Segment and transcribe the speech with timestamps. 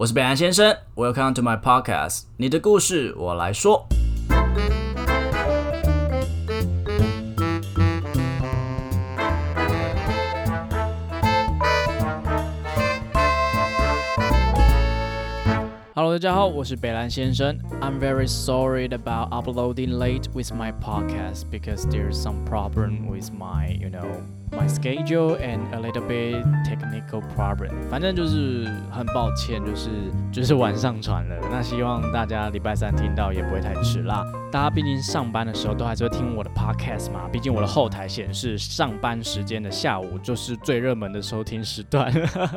[0.00, 3.86] 我是北岸先生，Welcome to my podcast，你的故事我来说。
[15.94, 17.58] Hello，大家好，我是北兰先生。
[17.80, 23.88] I'm very sorry about uploading late with my podcast because there's some problem with my, you
[23.88, 24.06] know.
[24.51, 29.89] My schedule and a little bit technical problem，反正就是很抱歉，就是
[30.31, 31.35] 就是晚上传了。
[31.49, 34.25] 那希望大家礼拜三听到也不会太迟啦。
[34.51, 42.13] 大家毕竟上班的时候都还是会听我的 podcast 嘛，毕竟我的后台显示上班时间的下午就是最热门的收听时段。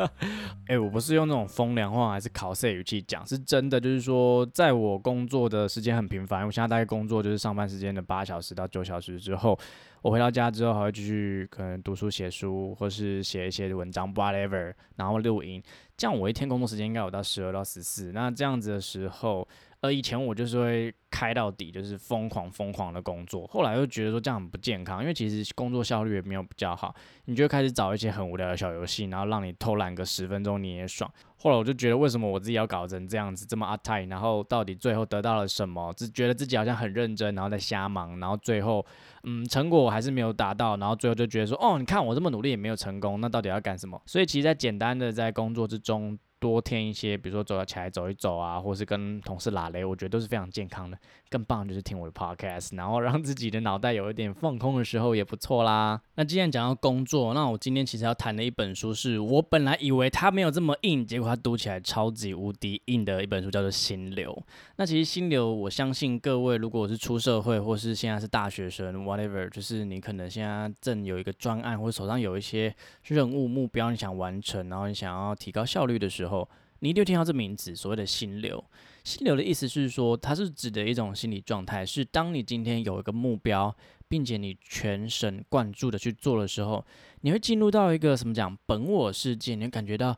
[0.67, 9.57] 哎，我不是用那种风凉话还是考试语气讲，是真的，就是说在我工作的时间很频繁，我现在大概工作就是上班时间的八小时到九小时之后。
[10.05, 15.63] 我回到家之后还会继续可能读书写书，或是写一些文章，whatever，然后录音。
[15.97, 18.13] 这样我一天工作时间应该有到十二到十四。
[18.13, 19.49] 那这样子的时候，
[19.85, 23.47] 呃，以前我就是会开到底，就是疯狂疯狂的工作。
[23.49, 26.95] 后来又觉得说这样很不健康，因为其实工作效率也没有比较好。
[27.27, 31.13] 你就开始找一些很无聊的小游戏，然后让你偷懒个十分钟你也爽。
[31.37, 35.93] 后来我就觉得，为什么我自己要搞成这样子，这么阿泰然后到底最后得到了什么？
[35.95, 38.83] 只觉得自己好像很认真，然后在瞎忙，然后最后。
[39.27, 44.01] 嗯，成果我还是没有达到，然后最后就觉得说，哦，你看我这么努力也没有成功，那到底要干什么？
[44.07, 46.19] 所以其实，在简单的在工作之中。
[46.45, 50.99] 多添一些，比如说走到起来走一走啊，或是跟同事拉雷，我觉得都是非常健康的。
[51.31, 55.99] 更棒就是听我的 podcast，然后让自己的脑袋有一点放空的时候也不错啦。
[56.17, 64.31] 那既然讲到工作，那我今天其实要谈的一本书，是我本来以为它没有这么硬，结果它读起来超级无敌硬的一本书，叫做《心流》。
[64.77, 72.73] 那其实《心流》，我相信各位如果是出社会，或是现在是大学生，whatever，就是你可能现在正有一个专案，或者手上有一些
[73.05, 76.34] 任务目标你想完成，然后你想要提高效率的时候。
[76.81, 78.63] 你一定听到这名字，所谓的心流。
[79.05, 83.75] 心流的意思是说，它是指的一种心理状态，是当你今天有一个目标，
[84.09, 86.85] 并且你全神贯注的去做的时候，
[87.21, 90.17] 你会进入到一个什么讲本我世界，你会感觉到，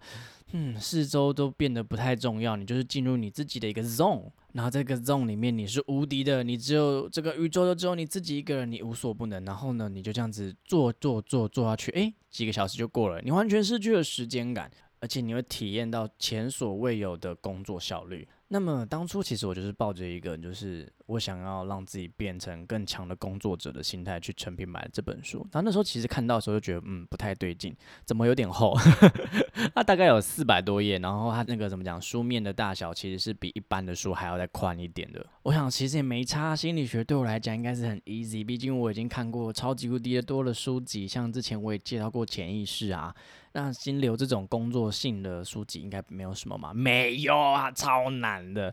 [0.53, 9.45] 嗯，四周都变得不太重要，你就是进入你自己的一个 zone，然后这个 zone 里面你是无敌的，你只有这个宇宙都只有你自己一个人，你无所不能。
[9.45, 14.71] 然后呢，你就这样子做做做做下去，诶，几个小时就过了，你完全失去了时间感。
[15.07, 18.27] 而且你会体验到前所未有的工作效率。
[18.49, 25.39] 那么当初其实我就是抱着一个，就是我想要让自己变成更强的工作者的心态去成品买这本书。
[25.53, 27.75] 然后那时候其实看到的时候就觉得，嗯，不太对劲，
[28.05, 28.77] 怎么有点厚？
[29.75, 35.25] 它大概有四百多页，然后它那个怎么讲，书面的大小其实是比一般的书还要再宽一点的。
[35.43, 43.15] 我想其实也没差，心理学对我来讲应该是很 easy，毕竟我已经看过超级无敌的多的书籍，像之前我也介绍过潜意识啊。
[43.57, 46.75] 那心流这种工作性的书籍应该没有什么嘛？
[46.75, 48.73] 没有啊，超难的。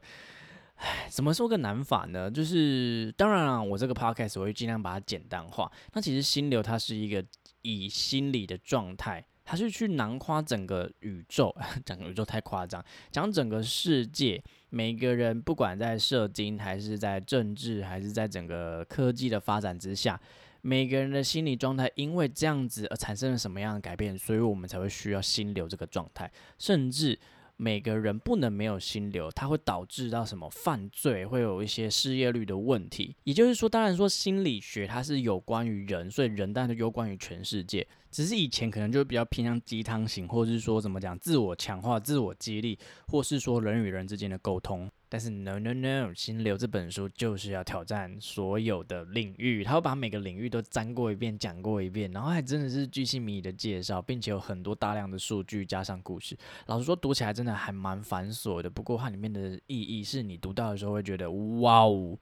[0.75, 2.29] 唉，怎么说个难法呢？
[2.29, 5.71] 就是当然了，我这个 podcast 我会尽量把它简单化。
[5.93, 7.23] 那其实心流它是一个
[7.61, 11.55] 以心理的状态，它是去囊括整个宇宙，
[11.85, 20.19] 讲宇宙太夸张，讲整个世界，每个人不管在社经还是在政治还是在整个科技的发展之下。
[20.65, 26.31] 每个人的心理状态因为这样子而产生了什么样的改变，所以我们才会需要心流这个状态。
[26.57, 27.19] 甚至
[27.57, 33.13] 每个人不能没有心流，它会导致到什么犯罪，会有一些失业率的问题。
[33.25, 37.85] 也就是说，当然说心理学它是有关于人，所以人当然有关于全世界。
[38.09, 44.89] 只是以前可能就比较偏向鸡汤型，或者是说怎么讲自我强化、自我激励，或是说人与人之间的沟通。
[45.13, 56.35] 但是 no no no，心流这本书就是要挑战所有的领域，他会把每个领域都沾过一遍，讲过一遍，然后还真的是巨细靡遗的介绍，并且有很多大量的数据加上故事。
[56.65, 58.67] 老实说，读起来真的还蛮繁琐的。
[58.67, 62.17] 不过它里面的意义是你读到的时候会觉得哇哦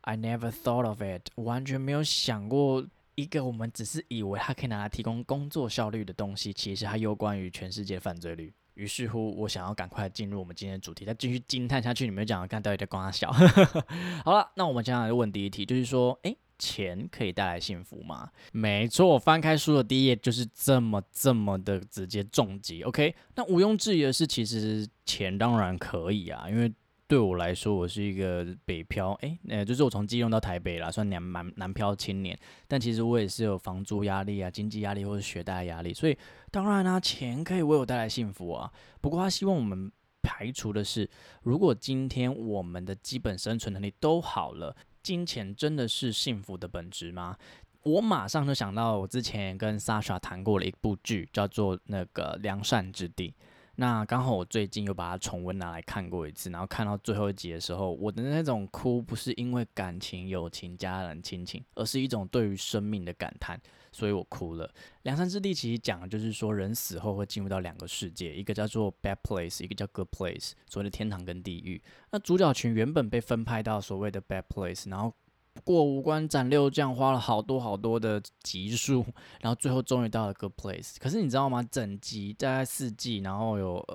[0.00, 8.52] ，I never thought of it，完全没有想过一个我们只是以为它可以拿来提供工作效率的东西，其实它攸关于全世界犯罪率。
[8.74, 12.04] 于是乎，我想要赶快进入我们今天的主题，再继续惊叹下去。
[12.04, 13.30] 你们讲，看到底在光他笑。
[14.24, 18.30] 好了，那我们接下来问第一题，就是说，诶，钱可以带来幸福吗？
[18.52, 22.82] 没错，我翻开书的第一页就是这么这么的直接重击。
[22.82, 26.72] OK，那毋庸置疑的是，其实钱当然可以啊，因为。
[27.08, 32.38] 对我来说，我是一个北漂，诶，呃，就是我从基隆到台北啦，算南南南漂青年。
[32.66, 36.16] 但其实我也是有房租压力啊、经济压力或者学贷压力，所以
[36.52, 38.70] 当然啦，钱可以为我带来幸福啊。
[39.00, 39.90] 不过他希望我们
[40.22, 41.08] 排除的是，
[41.42, 47.38] 如果今天我们的基本生存能力都好了，金钱真的是幸福的本质吗？
[47.84, 53.30] 我马上就想到我之前跟 Sasha 谈过了一部剧，叫做那个《良善之地》。
[53.76, 63.58] 那刚好我最近又把它重温拿来看过一次，然后看到最后一集的时候，我的那种哭不是因为感情、友情、家人、亲情，而是一种对于生命的感叹，
[63.92, 64.68] 所以我哭了。
[65.02, 71.80] 梁山之地其实讲的就是说，人死后会进入到两个世界，一个叫做 bad place，一个叫 good place，所谓的天堂跟地狱。
[72.10, 75.14] 那主角群原本被分派到所谓的 bad place，然后。
[75.64, 79.04] 过五关斩六将，花了好多好多的集数，
[79.42, 80.96] 然后最后终于到了 Good Place。
[80.98, 81.62] 可是你知道吗？
[81.62, 83.86] 整集大概四季，然后有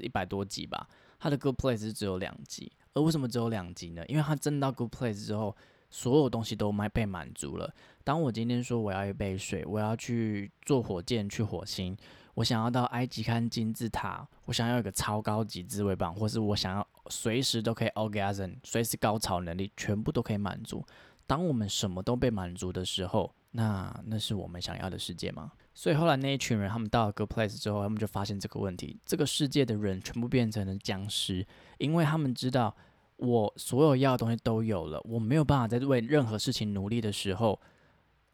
[0.00, 0.88] 一百多集吧。
[1.18, 4.06] 它的 Good Place 只有两集，而为什么只有两集呢？
[4.06, 5.56] 因为它真到 Good Place 之后，
[5.90, 7.74] 所有东西都满被满足了。
[8.10, 11.96] 当我今天说我要一杯水，我要去坐火箭去火星，
[12.34, 20.84] 我想要到埃及看金字塔，我想要一个超高级自慰棒，或是我想要随时都可以 orgasm，随时高潮能力，全部都可以满足。
[21.24, 25.52] 当我们什么都被满足的时候，那那是我们想要的世界吗？
[25.72, 31.46] 所以后来那一群人，他们到了 Good Place 之后，他们就发现这个问题：这个世界的人全部变成了僵尸，
[31.78, 32.74] 因为他们知道
[33.18, 37.60] 我所有要的东西都有了，我没有办法在为任何事情努力的时候，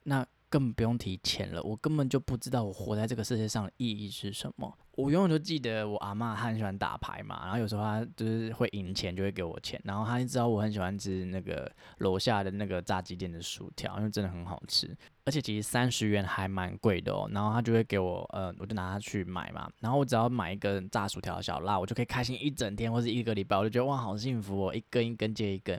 [0.07, 0.27] 那。
[0.49, 4.73] 根本不用提钱了，我根本就不知道我活在这个世界上的意义是什么。
[4.93, 17.29] 我永远都记得我阿妈很喜欢打牌嘛，然后有时候她就是会赢钱就会给我钱，然后她就知道我很喜欢吃那个楼下的那个炸鸡店的薯条，因为真的很好吃，而且其实三十元还蛮贵的哦。
[17.33, 25.79] 然后她就会给我，呃，我就拿它去买嘛，然后我只要买一根炸薯条小辣，我就可以开心一整天或者一个礼拜，我就觉得哇，好幸福哦，一根一根接一根。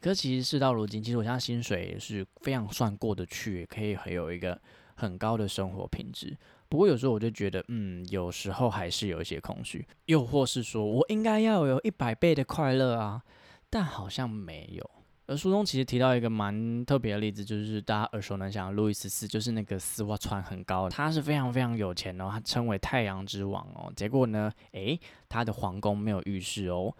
[0.00, 4.60] 可是其实事到如今，其实我现在薪水也是非常算过得去，可以很有一个
[4.94, 6.36] 很高的生活品质。
[6.68, 13.22] 不过有时候我就觉得，嗯，有时候还是有一些空虚，又或是说我应该要有一百倍的快乐啊，
[13.70, 14.90] 但好像没有。
[15.28, 23.92] 而书中其实提到一个蛮特别的例子，就是大家耳熟能详的路易十四，就是那个丝袜穿很高，他是非常非常有钱哦，他称为太阳之王哦。
[23.96, 26.94] 结果呢，诶，他的皇宫没有浴室哦。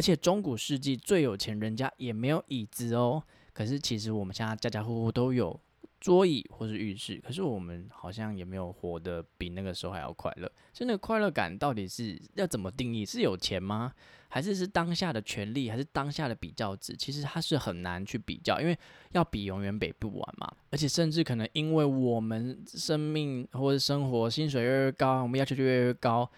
[0.00, 3.22] 而且中古世纪最有钱人家也没有椅子哦。
[3.52, 5.60] 可是其实我们现在家家户户都有
[6.00, 10.50] 桌椅或是浴室，可是我们好像也没有活得比那个时候还要快乐。
[10.72, 13.04] 所以那个快乐感到底是要怎么定义？
[13.04, 13.92] 是有钱吗？
[14.28, 15.68] 还是是当下的权利？
[15.68, 16.96] 还是当下的比较值？
[16.96, 18.74] 其实它是很难去比较，因为
[19.12, 20.50] 要比永远比不完嘛。
[20.70, 26.30] 而且甚至可能因为我们生命或者生活薪水越来越高，我们要求就越来越高。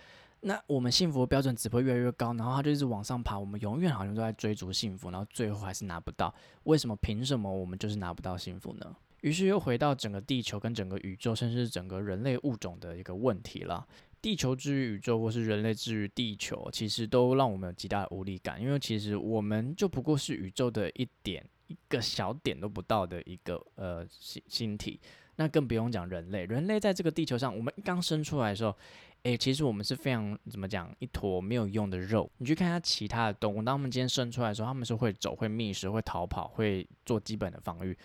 [0.44, 3.38] 那我们幸福的标准只会越来越高，然后它就一直往上爬。
[3.38, 6.34] 我们永远好像都在追逐幸福，然后最后还是拿不到。
[6.64, 6.96] 为什么？
[6.96, 8.96] 凭什么我们就是拿不到幸福呢？
[9.20, 13.86] 于是又回到整个地球跟整个宇宙，甚至是整个人类物种的一个问题了。
[14.20, 25.00] 地球之于宇宙，或是人类之于地球，其实都让我们有极大的无力感，因为其实我们就不过是宇宙的一点一个小点都不到的一个呃星星体。
[25.36, 28.76] 那更不用讲人类，人类在这个地球上，我们刚生出来的时候。
[29.24, 32.28] 诶，其实我们是非常怎么讲，一坨没有用的肉。
[32.38, 37.96] 你去看下其他的动物，当他们今天生出来的时候，他们是会走、会觅食、会逃跑、会做基本的防御，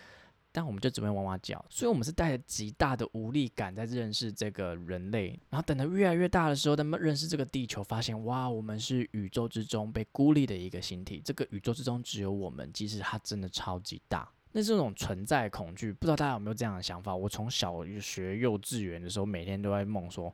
[0.52, 1.66] 但我们就只会汪汪叫。
[1.72, 5.30] 所以，我们是带着极大的无力感在认识这个人类。
[5.50, 11.20] 然后，等得越来越大的时候，他们认识这个地球，发现哇，我们是宇宙之中被孤立的一个星体。
[11.26, 14.32] 这个宇宙之中只有我们，即使它真的超级大。
[14.52, 17.16] 那这种存在恐惧，不知道大家有没有这样的想法？
[17.16, 20.32] 我从小学幼稚园的时候，每天都在梦说。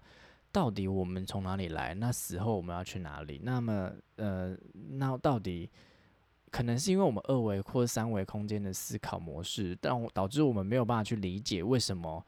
[0.53, 1.93] 到底我们从哪里来？
[1.95, 3.41] 那死后我们要去哪里？
[3.43, 4.55] 那么，呃，
[4.91, 5.69] 那到底
[6.51, 12.25] 可能是因为我们二维或三维空间的思考模式，但导致我们没有办法去理解为什么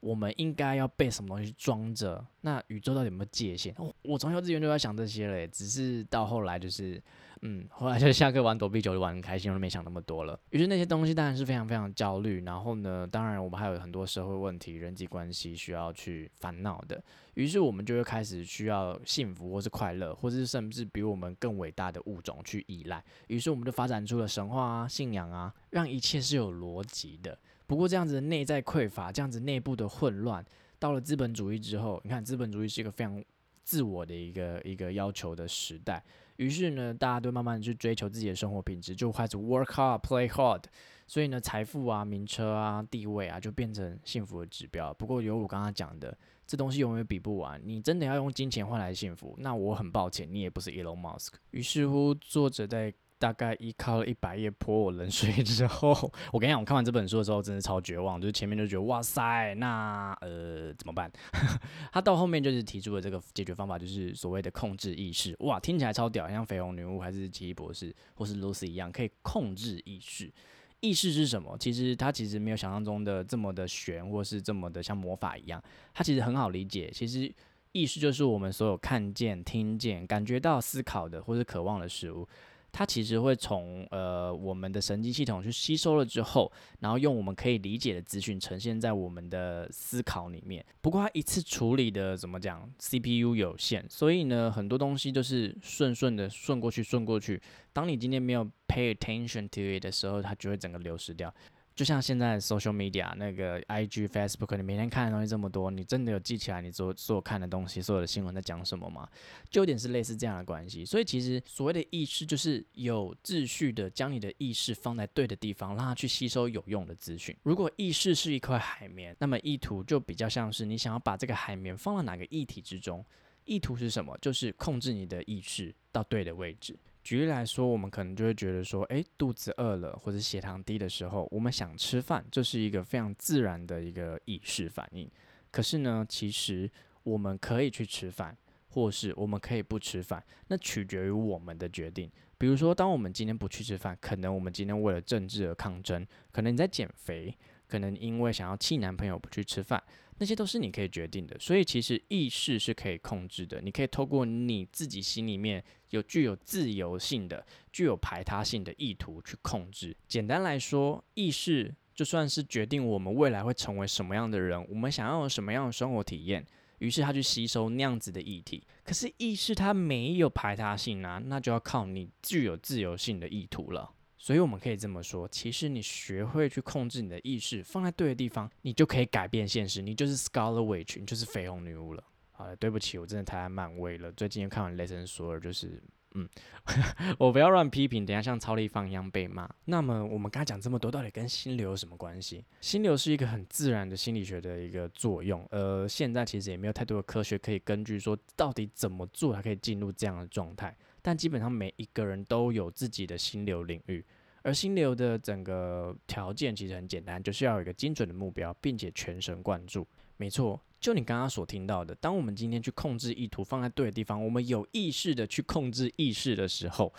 [0.00, 2.22] 我们应该要被什么东西装着？
[2.42, 3.74] 那宇宙到底有没有界限？
[4.02, 7.02] 我从幼稚园就在想这些嘞，只是到后来就是。
[7.42, 10.38] 嗯，后来就下课玩躲避球就玩很开心，我都没想那么多了。
[10.50, 12.42] 于是那些东西当然是非常非常焦虑。
[12.44, 17.02] 然后呢，当然我们还有很多社会问题、人际关系需要去烦恼的。
[17.34, 23.04] 于是我们就会开始需要幸福，或是快乐，或是甚至比我们更伟大的物种去依赖。
[23.28, 27.38] 于是我们就发展出了神话啊、信仰啊，让一切是有逻辑的。
[27.66, 30.44] 不过这样子的内在匮乏，这样子内部的混乱，
[30.78, 33.22] 到了资本主义之后，你看资本主义是一个非常
[33.62, 36.02] 自我的一个一个要求的时代。
[36.38, 40.64] 于是呢，大家都慢慢去追求自己的生活品质，就开始 work hard, play hard。
[41.06, 44.92] 所以呢，财富啊、名车啊、地位啊，就变成幸福的指标。
[44.94, 46.16] 不过，有我刚刚讲的，
[46.46, 47.60] 这东西永远比不完。
[47.64, 51.34] 你真的要用金钱换来幸福，那我很抱歉，你也不是 Elon Musk。
[51.50, 52.92] 于是乎，作者在。
[53.18, 55.90] 大概依靠了一百页泼我冷水之后，
[56.32, 58.20] 我跟你讲，我看完这本书的时候，真的超绝望。
[58.20, 61.10] 就是前面就觉得哇塞，那呃怎么办？
[61.92, 65.36] 他到后面就是提出了这个解决方法，就是所谓的控制意识。
[65.40, 70.32] 哇，听起来超屌，像绯红女巫还是奇异博士或是 Lucy 一样，可以控制意识。
[70.80, 71.56] 意识是什么？
[71.58, 75.62] 其实它其实没有想象中的这么的玄，或是这么的像魔法一样。
[75.92, 76.90] 它其实很好理解。
[76.92, 77.32] 其实。
[77.72, 82.26] 意识就是我们所有看见、听见、感觉到、思考的或是渴望的事物。
[82.70, 90.64] 它其实会从呃我们的神经系统去吸收了之后，然后用我们可以理解的资讯呈现在我们的思考里面。
[90.80, 97.40] 不过它一次处理的怎么讲，CPU 有限，所以呢很多东西都是顺顺的顺过去顺过去。
[97.72, 101.32] 当你今天没有 pay attention to it 的时候，它就会整个流失掉。
[101.78, 109.08] 就像现在 social media 那个 IG、Facebook，你每天看的东西这么多，你真的有记起来你所所有看的东西、所有的新闻在讲什么吗？
[109.48, 110.84] 就有点是类似这样的关系。
[110.84, 117.36] 所以其实所谓的意识，就是有秩序的将你的意识放在对的地方，让它去吸收有用的资讯。
[117.44, 123.06] 如果意识是一块海绵，那么意图就比较像是你想要把这个海绵放到哪个议题之中。
[123.44, 124.18] 意图是什么？
[124.20, 126.76] 就是控制你的意识到对的位置。
[127.08, 135.10] 举例来说，我们可能就会觉得说，诶，肚子饿了或者血糖低的时候，我们想吃饭，这是一个非常自然的一个意识反应。
[135.50, 136.70] 可是呢，其实
[137.04, 138.36] 我们可以去吃饭，
[138.68, 142.10] 或是我们可以不吃饭，那取决于我们的决定。
[142.36, 147.34] 比如说，当我们今天不去吃饭，可能我们今天为了政治而抗争，可能你在减肥，
[147.66, 149.82] 可能因为想要气男朋友不去吃饭。
[150.18, 153.60] 那些都是你可以决定的，所以其实意识是可以控制的。
[153.60, 159.96] 你可以透过你自己心里面有具有自由性的、具有排他性的意图去控制。
[160.06, 166.44] 简单来说，意识就算是决定我们未来会成为什么样的人，我们想要有什么样的生活体验，
[166.78, 168.62] 于是他去吸收那样子的议题。
[168.84, 173.90] 可是意识它没有排他性啊，那就要靠你具有自由性的意图了。
[174.18, 179.80] 所以我们可以这么说，其实你学会去控制你的意识，放在对的地方，你就可以改变现实。
[179.80, 182.02] 你就是 Scarlet Witch，你就是绯红女巫了。
[182.32, 184.10] 好了，对不起，我真的太爱漫威了。
[184.12, 185.82] 最近又看完《雷神索尔》，就是，
[186.14, 186.28] 嗯，
[187.18, 189.48] 我不要乱批评，等下像超立方一样被骂。
[189.64, 192.44] 那么我们刚才讲这么多，到底跟心流有什么关系？
[192.60, 200.76] 心流是一个很自然的心理学的一个作用，呃，现在其实也没有太多的科学可以根据说到底怎么做才可以进入这样的状态。
[201.02, 204.04] 但基本上每一个人都有自己的心流领域，
[204.42, 209.86] 而心流的整个条件其实很简单，就是要有一个精准的目标，并且全神贯注。
[210.16, 216.92] 没错，就你刚刚所听到的，当我们今天去控制意图放在对的地方，我们有意识的去控制意识的时候。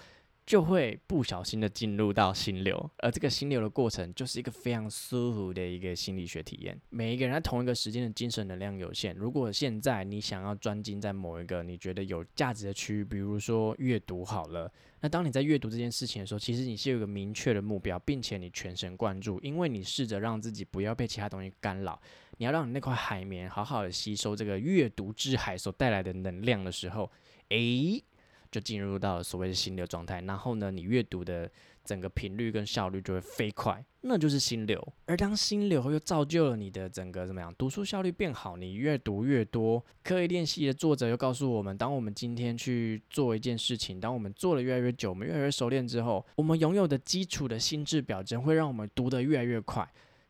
[0.50, 6.76] 就会不小心的进入到心流，而这个心流的过程就是一个非常舒服的一个心理学体验。
[6.90, 22.02] 每一个人在同一个时间的精神能量有限，如果现在你想要专精在某一个你觉得有价值的区域，比如说阅读好了，那当你在阅读这件事情的时候，其实你是有一个明确的目标，并且你全神贯注，因为你试着让自己不要被其他东西干扰，
[22.40, 27.12] 你要让你那块海绵好好的吸收这个阅读之海所带来的能量的时候，
[27.50, 28.04] 诶。
[28.52, 31.50] 就进入到了所谓的心流状态，然后呢，你阅读的
[31.84, 34.94] 整个频率跟效率就会飞快，那就是心流。
[35.06, 39.84] 而当心流又造就了你的整个怎么样，读书效率变好，你越读越多。
[40.04, 49.88] 刻意练习的作者又告诉我们，当我们今天去做一件事情，当我们做的越来越久，我们越来越熟练之后，我们拥有的基础的心智表征会让我们读得越来越快。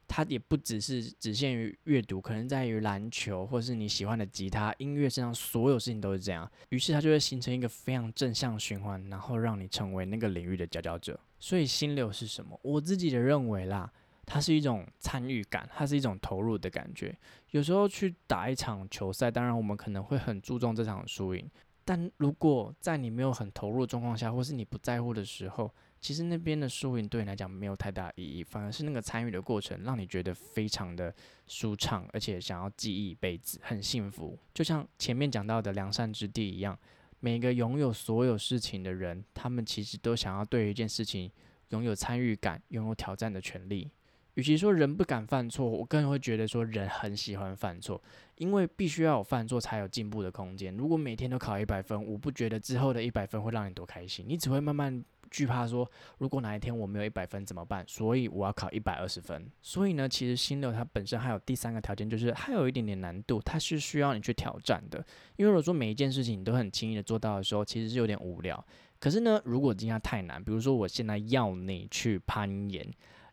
[0.09, 6.51] 它也不只是只限于阅读，可能在于篮球，或是你喜欢的吉他、音乐身上，所有事情都是这样。
[6.69, 11.17] 于是它就会形成一个非常正向循环，然后让你成为那个领域的佼佼者。
[11.39, 12.59] 所以心流是什么？
[12.63, 13.89] 我自己的认为啦，
[14.25, 17.15] 它是一种参与感，它是一种投入的感觉。
[17.51, 21.47] 有时候去打一场球赛，当然我们可能会很注重这场输赢，
[21.85, 31.13] 但如果在你没有很投入的状况下，或是你不在乎的时候，其实那边的输赢对你来讲没有太大意义，反而是那个参与的过程让你觉得非常的
[31.45, 34.37] 舒畅，而且想要记忆一辈子，很幸福。
[34.53, 36.77] 就像前面讲到的良善之地一样，
[37.19, 41.29] 每个拥有所有事情的人，他们其实都想要对一件事情
[41.69, 43.91] 拥有参与感，拥有挑战的权利。
[44.35, 48.01] 与其说人不敢犯错，我更会觉得说人很喜欢犯错，
[48.37, 50.73] 因为必须要有犯错才有进步的空间。
[50.77, 55.03] 如果每天都考一百分，我不觉得之后的一百分会让你多开心，你只会慢慢。
[55.29, 57.83] 惧怕说，如果哪一天我没有一百分怎么办？
[57.87, 59.49] 所以我要考一百二十分。
[59.61, 64.97] 所以呢，其实心流它本身还有第三个条件，就是它有一点点难度，它是需要你去挑战的。
[65.35, 68.63] 因为如果说每一件事情你都很轻易的做到的时候，其实是有点无聊。
[68.99, 72.85] 可是呢，如果今天太难，比如说我现在要你去攀岩，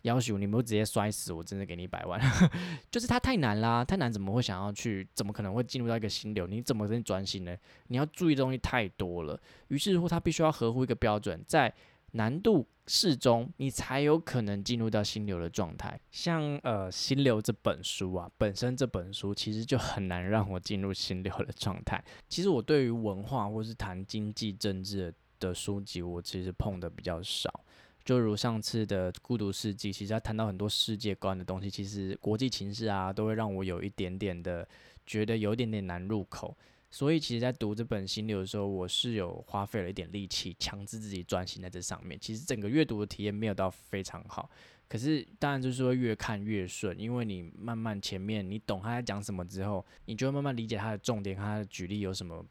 [0.06, 2.20] 要求你没有直接摔死，我真的给你一百万。
[2.90, 5.06] 就是它太难啦，太难怎么会想要去？
[5.14, 6.46] 怎么可能会进入到一个心流？
[6.46, 7.56] 你怎么能专心呢？
[7.88, 9.38] 你要注意的东西太多了。
[9.68, 11.74] 于是乎，它必须要合乎一个标准，在
[12.12, 16.00] 难度适中，你才有可能进入到心流的状态。
[16.12, 22.02] 像呃《心流》这本书啊，本身这本书其实就很难让我进入心流的状态。
[22.28, 27.62] 其实我对于文化或是谈经济政治的书籍，我其实碰的比较少。
[28.06, 34.66] 就如上次的《孤独世纪》，其实他谈到很多世界观的东西，其实国际情势啊，都会让我有一点点的
[35.04, 36.56] 觉得有一点点难入口。
[36.88, 42.16] 所以其实，在读这本心流的时候，我是有花费了一点力气，强制自己专心在这上面。
[42.20, 44.48] 其实整个阅读的体验没有到非常好，
[44.88, 52.46] 可是当然就是会越看越顺，因为你慢慢前面你懂他在讲什么之后，你就会慢慢理解他的重点，他的举例有什么。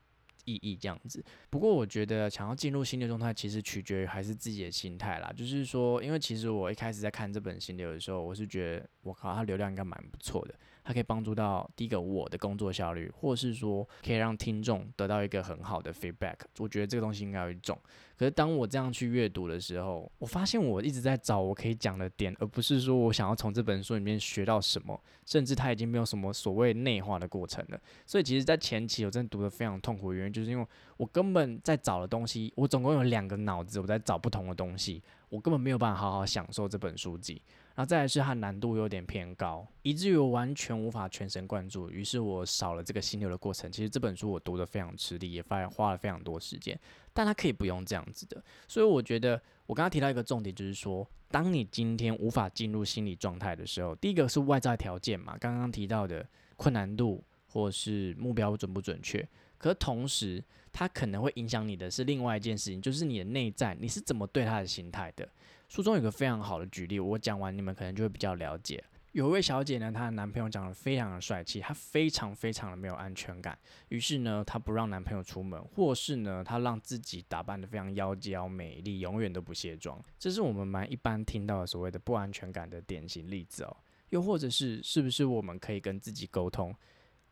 [0.46, 5.32] 意义这样子，不过我觉得想要进入心流状态，其实取决于还是自己的心态啦。
[5.36, 10.56] 就是说，因为其实我一开始在看这本心流的时候，我是觉得我靠，它流量应该蛮不错的，
[10.86, 16.36] 它可以帮助到第一个我的工作效率，或是说可以让听众得到一个很好的 feedback。
[16.60, 17.76] 我觉得这个东西应该会中。
[18.16, 27.82] 可是当我这样去阅读的时候，我发现我一直在找我可以讲的点，而不是说我想要从这本书里面学到什么，甚至它已经没有什么所谓内化的过程了。
[28.06, 37.42] 所以其实，在前期我真的读的非常痛苦的原因，就是因为我根本在找的东西，我总共有两个脑子，我在找不同的东西，我根本没有办法好好享受这本书籍。
[37.76, 43.70] 然后再来是它难度有点偏高，以至于我完全无法全神贯注，于是我少了这个心流的过程。
[43.70, 46.80] 其实这本书我读的非常吃力，也发花了非常多时间，
[47.14, 48.42] 但它可以不用这样子的。
[48.66, 59.28] 所以我觉得我刚刚提到一个重点，就是说，当你今天无法进入心理状态的时候，第一个是外在条件嘛，刚刚提到的困难度或是目标准不准确，
[59.58, 60.42] 可同时
[60.72, 65.28] 它可能会影响你的是另外一件事情，就是你的内在，你是怎么对他的心态的。
[65.68, 68.84] 书中有个非常好的举例，我讲完你们可能就会比较了解。
[69.12, 73.58] 有一位小姐呢，她的男朋友长得非常的帅气，她非常非常的没有安全感，
[73.88, 80.02] 于是呢，她不让男朋友出门，或是呢，她让自己打扮的非常妖娇美丽，永远都不卸妆。
[80.20, 83.78] 这是我们蛮一般听到的所谓的不安全感的典型例子哦。
[84.10, 86.76] 又或者是，是不是我们可以跟自己沟通？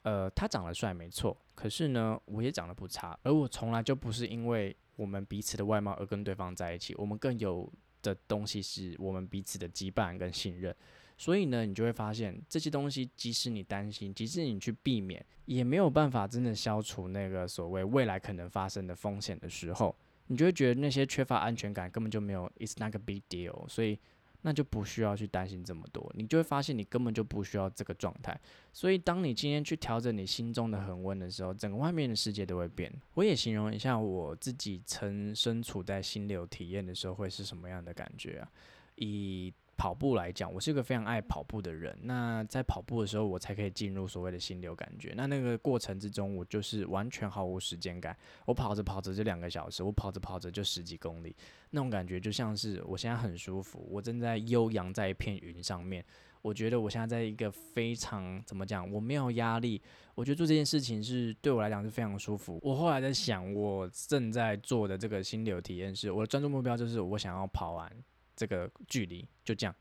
[0.04, 7.70] 呃，他长得帅没错，可是呢，我也长得不差，而我从来就不是因为我们彼此的外貌而跟对方在一起，我们更有。
[8.04, 10.76] 的东西是我们彼此的羁绊跟信任，
[11.18, 19.96] 所以呢，你就会发现这些东西，即使你担心，即使你去避免，也没有办法真的消除那个所谓未来可能发生的风险的时候，
[20.28, 23.98] 你就会觉得那些缺乏安全感根本就没有，it's not a big deal，所以。
[24.44, 28.40] 那就不需要去担心这么多，你就会发现你根本就不需要这个状态。
[28.72, 32.94] 所以，当你今天去调整你心中的恒温的时候，整个外面的世界都会变。
[33.16, 38.52] 我也形容一下我自己曾身处在心流体验的时候会是什么样的感觉啊？
[38.96, 41.98] 以跑步来讲，我是一个非常爱跑步的人。
[42.04, 45.14] 那在跑步的时候，我才可以进入所谓的心流感觉。
[45.16, 48.16] 那那个过程之中，我就是完全毫无时间感。
[48.46, 51.36] 我跑着跑着就两个小时，我跑着跑着就十几公里，
[51.72, 56.04] 那种感觉就像是我现在很舒服，我正在悠扬在一片云上面。
[56.42, 59.82] 我觉得我现在在一个非常怎么讲，我没有压力。
[60.14, 62.60] 我觉得做这件事情是对我来讲是非常舒服。
[62.62, 67.90] 我后来在想，我正在做的这个心流体验是，我的专注目标就是我想要跑完。
[68.44, 69.74] 这个距离就这样，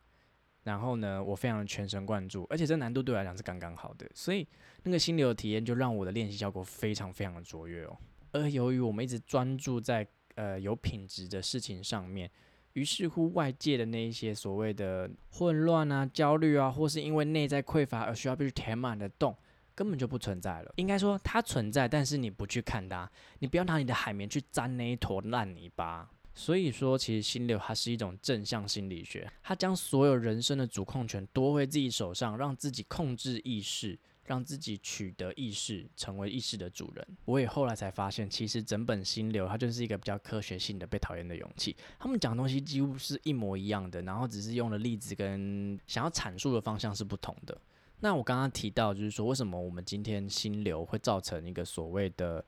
[0.62, 4.46] 然后呢，我非常全神贯注，而且这难度对我来讲是刚刚好的，所以
[4.84, 7.98] 那个心流的体验就让我的练习效果非常非常的卓越哦。
[8.30, 12.30] 而由于我们一直专注在呃有品质的事情上面，
[12.74, 19.36] 于是乎外界的那一些所谓的混乱啊、焦虑啊，或是因为内在匮乏而需要被填满的洞，
[19.74, 20.72] 根本就不存在了。
[20.76, 26.08] 应该说它存在，但是你不去看它，你不要拿你的海绵去沾那一坨烂泥巴。
[26.34, 37.06] 所以说，其实心流它是一种正向心理学，它将所有人生的主控权夺回自己手上，让自己控制意识，让自己取得意识，成为意识的主人。
[37.26, 41.76] 我也后来才发现，其实整本心流它就是一个比较科学性的被讨厌的勇气。
[41.98, 47.60] 他们讲东西几乎是一模一样的，然后只是用的例子跟想要阐述的方向是不同的。
[48.00, 52.44] 那我刚刚提到，就是说为什么我们今天心流会造成一个所谓的。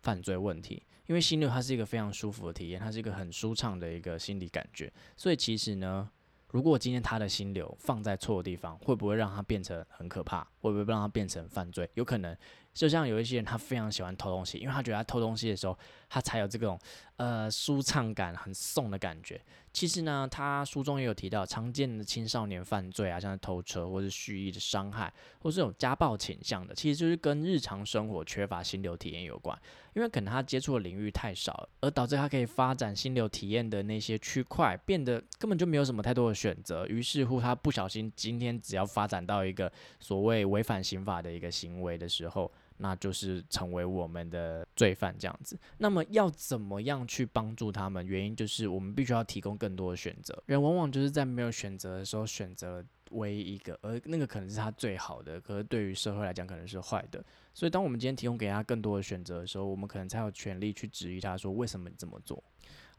[0.00, 6.08] 犯罪问题，因为心流它是一个非常舒服的体验，它是一个很舒畅的一个心理感觉，所以其实呢，
[6.50, 10.46] 如果今天他的心流放在错的地方，会不会让他变成很可怕？
[10.60, 11.88] 会不会让他变成犯罪？
[11.94, 12.36] 有可能。
[12.74, 15.76] 就像有一些人，他非常喜欢偷东西，因为他觉得他偷东西的时候，
[16.08, 16.78] 他才有这种
[17.16, 19.40] 呃舒畅感、很送的感觉。
[19.70, 29.56] 其实呢，他书中也有提到，常见的青少年犯罪啊，像偷车或是蓄意的伤害，或是这种家暴倾向的，其实就是跟日常生活缺乏心流体验有关。
[29.94, 36.86] 因为可能他接触的领域太少，而导致他可以发展心流体验的那些区块变得根本就没有什么太多的选择。
[36.86, 42.50] 于是乎，他不小心今天只要发展到一个所谓违反刑法的一个行为的时候。
[42.78, 45.58] 那就是成为我们的罪犯这样子。
[45.76, 48.04] 那么要怎么样去帮助他们？
[48.06, 50.42] 原因就是我们必须要提供更多的选择。
[50.46, 57.24] 人往往就是在没有选择的时候选择唯一一个，而那个可能是他最好的，可是对于社会来讲可能是坏的。
[57.52, 62.42] 所以当我们今天提供给他更多的选择的时候，我们可能才有权利去质疑他说为什么你这么做。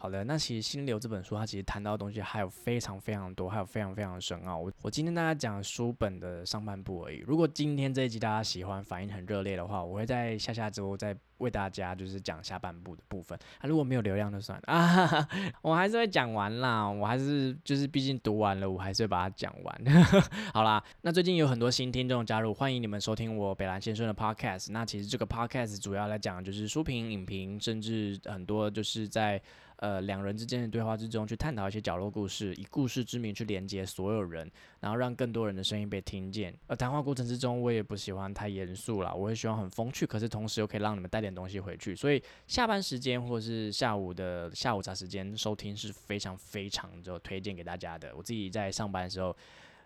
[0.01, 4.57] 好的，那其实《心流》这本书，它其实谈到的东西还有非常非常多，还有非常非常深奥。
[4.57, 7.17] 我我今天大家讲书本的上半部而已。
[7.27, 13.38] 如果今天这一集大家喜欢，反应很热烈的话，我会在下下周再为大家就是讲下半部的部分。
[13.57, 15.27] 啊，如果没有流量就算了啊，
[15.62, 16.89] 我还是会讲完啦。
[16.89, 19.81] 我还是就是毕竟读完了，我还是会把它讲完。
[20.55, 24.71] 好啦，那最近有很多新听众加入，欢迎你们收听我北兰先生的 podcast。
[24.71, 29.41] 那其实这个 podcast 主要来讲就是书评、影评，甚至很多就是在。
[29.79, 36.53] 呃，两人之间的对话之中，去探讨一些角落故事，以故事之名去连接所有人，然后让更多人的声音被听见。
[36.67, 41.95] 而谈话过程之中，我也不喜欢太严肃了，我也喜欢很风趣，可是同时又可以让你们带点东西回去。
[41.95, 48.13] 所以下班时间或是下午的下午茶时间收听是非常非常就推荐给大家的。
[48.15, 49.35] 我自己在上班的时候。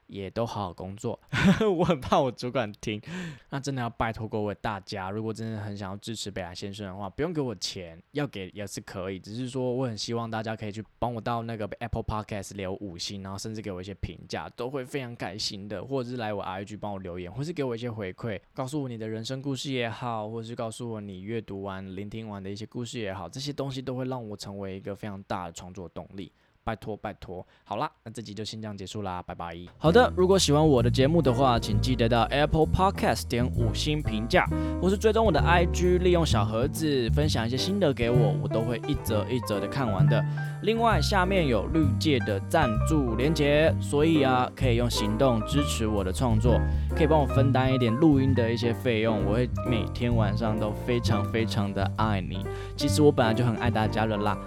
[0.08, 1.20] 也都好好工作，
[1.78, 3.02] 我很怕我主管听。
[3.50, 9.20] 那真的要拜托各位大家，如果真的很想要支持北兰先生的话，不用给我钱，要给也是可以。
[9.20, 15.84] 只是说我很希望大家可以去帮我到那个 Apple Podcast 留五星，然后甚至给我一些评价，都会非常开心的。
[15.84, 26.32] 或者是来我 IG 帮我留言，或是给我一些回馈，告诉我你的人生故事也好，或是告诉我你阅读完、聆听完的一些故事也好，这些东西都会让我成为一个非常大的创作动力。
[26.64, 29.56] 拜托拜托，好啦，那这集就先这样结束啦，拜拜。
[29.78, 34.46] 好的，如果喜欢我的节目的话，请记得到 Apple Podcast 点五星评价，
[34.82, 40.24] 或是追踪我的 IG，利用小盒子分享一些心得给我，我都会一则一则的看完的。
[40.64, 46.58] 另外，下面有绿界的赞助连接，所以啊，可以用行动支持我的创作，
[46.96, 52.46] 可以帮我分担一点录音的一些费用，我会每天晚上都非常非常的爱你。
[52.78, 54.38] 其实我本来就很爱大家的啦。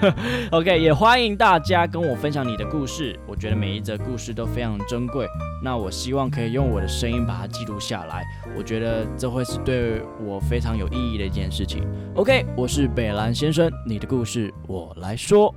[0.52, 1.58] OK，也欢迎大。
[1.62, 5.28] 家跟我分享你的故事，我觉得每一则故事都非常珍贵。
[5.62, 8.24] 那我希望可以用我的声音把它记录下来，
[8.58, 11.86] 我觉得这会是对我非常有意义的一件事情。
[12.16, 15.54] OK，我是北兰先生，你的故事我来说。